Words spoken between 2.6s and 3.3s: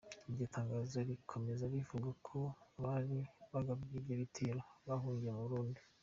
abari